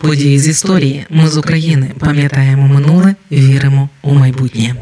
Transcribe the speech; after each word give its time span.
Події 0.00 0.38
з 0.38 0.48
історії. 0.48 1.06
Ми 1.10 1.28
з 1.28 1.36
України 1.36 1.90
пам'ятаємо 1.98 2.68
минуле, 2.68 3.14
віримо 3.32 3.88
у 4.02 4.14
майбутнє. 4.14 4.74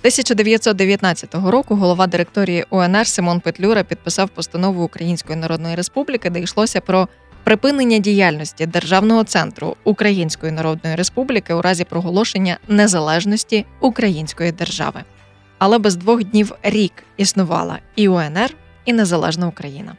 1919 0.00 1.34
року 1.34 1.76
голова 1.76 2.06
директорії 2.06 2.64
УНР 2.70 3.06
Симон 3.06 3.40
Петлюра 3.40 3.82
підписав 3.82 4.28
постанову 4.28 4.84
Української 4.84 5.38
Народної 5.38 5.76
Республіки, 5.76 6.30
де 6.30 6.40
йшлося 6.40 6.80
про 6.80 7.08
припинення 7.44 7.98
діяльності 7.98 8.66
державного 8.66 9.24
центру 9.24 9.76
Української 9.84 10.52
Народної 10.52 10.96
Республіки 10.96 11.54
у 11.54 11.62
разі 11.62 11.84
проголошення 11.84 12.58
незалежності 12.68 13.66
Української 13.80 14.52
держави. 14.52 15.00
Але 15.58 15.78
без 15.78 15.96
двох 15.96 16.24
днів 16.24 16.52
рік 16.62 16.92
існувала 17.16 17.78
і 17.96 18.08
УНР, 18.08 18.54
і 18.84 18.92
Незалежна 18.92 19.46
Україна. 19.46 19.96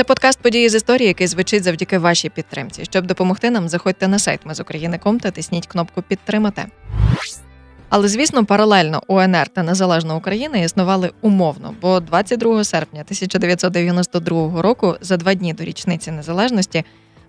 Це 0.00 0.04
подкаст 0.04 0.38
події 0.40 0.68
з 0.68 0.74
історії, 0.74 1.08
який 1.08 1.26
звучить 1.26 1.64
завдяки 1.64 1.98
вашій 1.98 2.28
підтримці. 2.28 2.84
Щоб 2.84 3.06
допомогти 3.06 3.50
нам, 3.50 3.68
заходьте 3.68 4.08
на 4.08 4.18
сайт 4.18 4.40
Ми 4.44 4.54
з 4.54 4.60
України.ком 4.60 5.20
та 5.20 5.30
тисніть 5.30 5.66
кнопку 5.66 6.02
Підтримати. 6.02 6.66
Але 7.88 8.08
звісно, 8.08 8.44
паралельно 8.44 9.02
УНР 9.06 9.48
та 9.48 9.62
Незалежна 9.62 10.14
Україна 10.14 10.58
існували 10.58 11.10
умовно, 11.20 11.74
бо 11.80 12.00
22 12.00 12.64
серпня 12.64 13.00
1992 13.00 14.62
року, 14.62 14.96
за 15.00 15.16
два 15.16 15.34
дні 15.34 15.54
до 15.54 15.64
річниці 15.64 16.10
незалежності, 16.10 16.84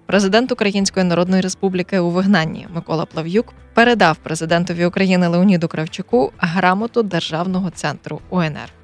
президент 0.05 0.51
Української 0.51 1.05
Народної 1.05 1.41
Республіки 1.41 1.99
у 1.99 2.09
вигнанні 2.09 2.67
Микола 2.73 3.05
Плав'юк 3.05 3.53
передав 3.73 4.17
президентові 4.17 4.85
України 4.85 5.27
Леоніду 5.27 5.67
Кравчуку 5.67 6.31
грамоту 6.37 7.03
Державного 7.03 7.69
центру 7.69 8.21
УНР. 8.29 8.80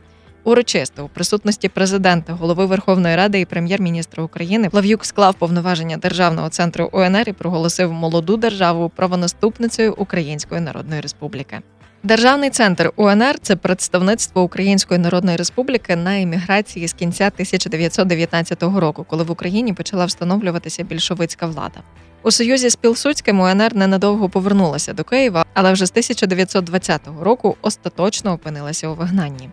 Урочисто 0.48 1.06
у 1.06 1.08
присутності 1.08 1.70
президента, 1.70 2.34
голови 2.34 2.66
Верховної 2.66 3.16
Ради 3.16 3.40
і 3.40 3.46
прем'єр-міністра 3.46 4.24
України 4.24 4.70
Плав'юк 4.70 5.06
склав 5.06 5.36
повноваження 5.36 5.98
державного 5.98 6.50
центру 6.50 6.90
УНР 6.94 7.30
і 7.30 7.34
проголосив 7.34 7.92
молоду 7.92 8.38
державу 8.38 8.92
правонаступницею 8.96 9.94
Української 9.98 10.62
Народної 10.62 11.02
Республіки. 11.02 11.59
Державний 12.04 12.50
центр 12.50 12.92
УНР 12.95 13.39
це 13.42 13.56
представництво 13.56 14.42
Української 14.42 15.00
Народної 15.00 15.38
Республіки 15.38 15.95
на 15.95 16.22
еміграції 16.22 16.88
з 16.88 16.94
кінця 16.94 17.28
1919 17.28 18.64
року, 18.64 19.06
коли 19.09 19.23
в 19.23 19.32
Україні 19.32 19.73
почала 19.73 20.06
встановлюватися 20.06 20.84
більшовицька 20.84 21.45
влада. 21.45 21.82
У 22.23 22.32
союзі 22.32 22.70
з 22.70 22.76
Пілсудським 22.76 23.39
УНР 23.39 23.76
ненадовго 23.76 24.30
повернулася 24.30 24.94
до 24.94 25.04
Києва, 25.04 25.45
але 25.54 25.73
вже 25.73 25.86
з 25.86 25.92
1920 25.92 27.02
року 27.22 27.58
остаточно 27.61 28.34
опинилася 28.34 28.88
у 28.88 28.95
вигнанні. 28.95 29.50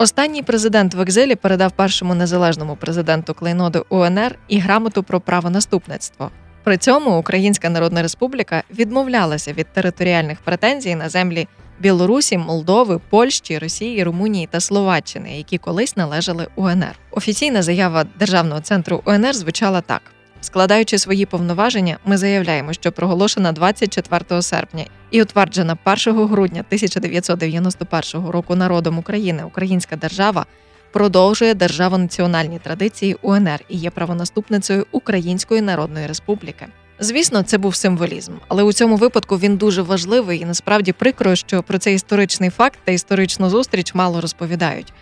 Останній 0.00 0.42
президент 0.42 0.94
в 0.94 1.00
екзилі 1.00 1.34
передав 1.34 1.72
першому 1.72 2.14
незалежному 2.14 2.76
президенту 2.76 3.34
клейноди 3.34 3.82
УНР 3.88 4.38
і 4.48 4.58
грамоту 4.58 5.02
про 5.02 5.20
правонаступництво. 5.20 6.30
При 6.64 6.76
цьому 6.76 7.18
Українська 7.18 7.70
Народна 7.70 8.02
Республіка 8.02 8.62
відмовлялася 8.70 9.52
від 9.52 9.66
територіальних 9.66 10.40
претензій 10.40 10.94
на 10.94 11.08
землі 11.08 11.48
Білорусі, 11.80 12.38
Молдови, 12.38 13.00
Польщі, 13.10 13.58
Росії, 13.58 14.04
Румунії 14.04 14.48
та 14.50 14.60
Словаччини, 14.60 15.36
які 15.36 15.58
колись 15.58 15.96
належали 15.96 16.46
УНР. 16.56 16.98
Офіційна 17.10 17.62
заява 17.62 18.04
Державного 18.18 18.60
центру 18.60 19.02
УНР 19.06 19.34
звучала 19.34 19.80
так. 19.80 20.02
Складаючи 20.40 20.98
свої 20.98 21.26
повноваження, 21.26 21.98
ми 22.04 22.16
заявляємо, 22.16 22.72
що 22.72 22.92
проголошена 22.92 23.52
24 23.52 24.42
серпня 24.42 24.84
і 25.10 25.22
утверджена 25.22 25.76
1 25.84 26.26
грудня 26.26 26.64
1991 26.68 28.26
року 28.30 28.54
народом 28.54 28.98
України 28.98 29.42
Українська 29.44 29.96
держава 29.96 30.46
продовжує 30.92 31.54
державо-національні 31.54 32.58
традиції 32.58 33.16
УНР 33.22 33.60
і 33.68 33.76
є 33.76 33.90
правонаступницею 33.90 34.86
Української 34.92 35.60
Народної 35.60 36.06
Республіки. 36.06 36.66
Звісно, 37.00 37.42
це 37.42 37.58
був 37.58 37.74
символізм, 37.74 38.32
але 38.48 38.62
у 38.62 38.72
цьому 38.72 38.96
випадку 38.96 39.38
він 39.38 39.56
дуже 39.56 39.82
важливий 39.82 40.40
і 40.40 40.44
насправді 40.44 40.92
прикро, 40.92 41.36
що 41.36 41.62
про 41.62 41.78
цей 41.78 41.94
історичний 41.94 42.50
факт 42.50 42.78
та 42.84 42.92
історичну 42.92 43.50
зустріч 43.50 43.94
мало 43.94 44.20
розповідають. 44.20 44.92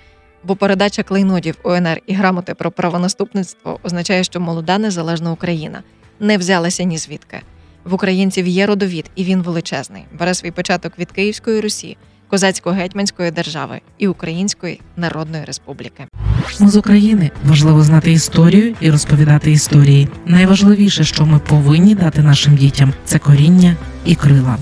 Бо 0.47 0.57
передача 0.57 1.03
клейнодів 1.03 1.59
УНР 1.63 2.01
і 2.07 2.15
грамоти 2.15 2.55
про 2.55 2.71
правонаступництво 2.71 3.79
означає, 3.83 4.25
що 4.25 4.41
молода 4.41 4.79
незалежна 4.79 5.33
Україна 5.33 5.83
не 6.21 6.39
взялася 6.39 6.83
ні 6.83 6.99
звідки. 6.99 7.41
В 7.85 7.95
українців 7.95 8.47
є 8.47 8.67
родовід, 8.67 9.11
і 9.17 9.25
він 9.25 9.43
величезний. 9.43 10.05
Бере 10.19 10.35
свій 10.35 10.51
початок 10.51 10.99
від 10.99 11.13
Київської 11.13 11.61
Русі, 11.61 11.97
Козацько-гетьманської 12.31 13.33
держави 13.33 13.81
і 13.99 14.09
Української 14.09 14.81
Народної 14.97 15.45
Республіки. 15.45 16.05
Ми 16.61 16.69
з 16.69 16.77
України 16.77 17.31
важливо 17.45 17.83
знати 17.83 18.13
історію 18.13 18.75
і 18.81 18.91
розповідати 18.91 19.53
історії. 19.53 20.09
Найважливіше, 20.27 21.05
що 21.05 21.27
ми 21.27 21.39
повинні 21.39 21.95
дати 21.95 22.23
нашим 22.23 22.57
дітям, 22.57 22.93
це 23.05 23.19
коріння 23.19 23.77
і 24.05 24.15
крила. 24.15 24.57